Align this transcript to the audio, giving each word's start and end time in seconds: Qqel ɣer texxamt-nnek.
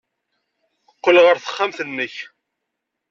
Qqel 0.93 1.17
ɣer 1.25 1.35
texxamt-nnek. 1.39 2.15